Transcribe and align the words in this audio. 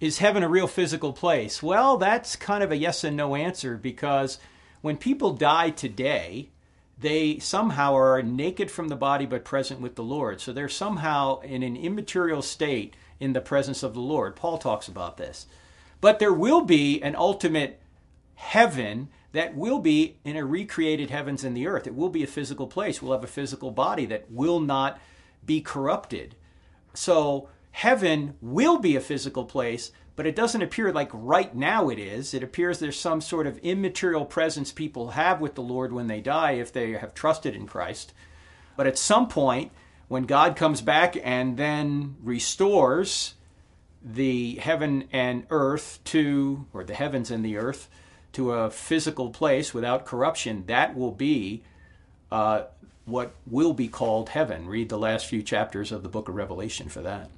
is 0.00 0.18
heaven 0.18 0.42
a 0.42 0.48
real 0.48 0.66
physical 0.66 1.12
place? 1.12 1.62
Well, 1.62 1.98
that's 1.98 2.34
kind 2.34 2.64
of 2.64 2.72
a 2.72 2.76
yes 2.76 3.04
and 3.04 3.16
no 3.16 3.34
answer 3.34 3.76
because 3.76 4.38
when 4.80 4.96
people 4.96 5.34
die 5.34 5.70
today, 5.70 6.48
they 6.98 7.38
somehow 7.38 7.94
are 7.94 8.22
naked 8.22 8.70
from 8.70 8.88
the 8.88 8.96
body 8.96 9.26
but 9.26 9.44
present 9.44 9.80
with 9.80 9.94
the 9.94 10.02
Lord. 10.02 10.40
So 10.40 10.52
they're 10.52 10.68
somehow 10.68 11.40
in 11.40 11.62
an 11.62 11.76
immaterial 11.76 12.42
state 12.42 12.94
in 13.18 13.34
the 13.34 13.40
presence 13.40 13.82
of 13.82 13.94
the 13.94 14.00
Lord. 14.00 14.36
Paul 14.36 14.58
talks 14.58 14.88
about 14.88 15.18
this. 15.18 15.46
But 16.00 16.18
there 16.18 16.32
will 16.32 16.62
be 16.62 17.02
an 17.02 17.14
ultimate 17.14 17.80
heaven 18.34 19.08
that 19.32 19.54
will 19.54 19.78
be 19.78 20.16
in 20.24 20.36
a 20.36 20.44
recreated 20.44 21.10
heavens 21.10 21.44
and 21.44 21.56
the 21.56 21.66
earth. 21.66 21.86
It 21.86 21.94
will 21.94 22.08
be 22.08 22.22
a 22.22 22.26
physical 22.26 22.66
place. 22.66 23.00
We'll 23.00 23.12
have 23.12 23.24
a 23.24 23.28
physical 23.28 23.70
body 23.70 24.06
that 24.06 24.30
will 24.30 24.60
not 24.60 24.98
be 25.44 25.60
corrupted. 25.60 26.34
So 26.94 27.48
heaven 27.72 28.34
will 28.40 28.78
be 28.78 28.96
a 28.96 29.00
physical 29.00 29.44
place, 29.44 29.92
but 30.16 30.26
it 30.26 30.36
doesn't 30.36 30.62
appear 30.62 30.92
like 30.92 31.10
right 31.12 31.54
now 31.54 31.88
it 31.88 31.98
is. 31.98 32.34
It 32.34 32.42
appears 32.42 32.78
there's 32.78 32.98
some 32.98 33.20
sort 33.20 33.46
of 33.46 33.58
immaterial 33.58 34.24
presence 34.24 34.72
people 34.72 35.10
have 35.10 35.40
with 35.40 35.54
the 35.54 35.62
Lord 35.62 35.92
when 35.92 36.06
they 36.06 36.20
die 36.20 36.52
if 36.52 36.72
they 36.72 36.92
have 36.92 37.14
trusted 37.14 37.54
in 37.54 37.66
Christ. 37.66 38.12
But 38.76 38.86
at 38.86 38.98
some 38.98 39.28
point, 39.28 39.72
when 40.08 40.24
God 40.24 40.56
comes 40.56 40.80
back 40.80 41.16
and 41.22 41.56
then 41.56 42.16
restores 42.22 43.34
the 44.02 44.56
heaven 44.56 45.08
and 45.12 45.46
earth 45.50 46.00
to, 46.04 46.66
or 46.72 46.84
the 46.84 46.94
heavens 46.94 47.30
and 47.30 47.44
the 47.44 47.56
earth, 47.56 47.88
to 48.32 48.52
a 48.52 48.70
physical 48.70 49.30
place 49.30 49.74
without 49.74 50.06
corruption, 50.06 50.64
that 50.66 50.96
will 50.96 51.12
be 51.12 51.62
uh, 52.30 52.62
what 53.04 53.34
will 53.46 53.72
be 53.72 53.88
called 53.88 54.30
heaven. 54.30 54.66
Read 54.66 54.88
the 54.88 54.98
last 54.98 55.26
few 55.26 55.42
chapters 55.42 55.92
of 55.92 56.02
the 56.02 56.08
book 56.08 56.28
of 56.28 56.34
Revelation 56.34 56.88
for 56.88 57.02
that. 57.02 57.30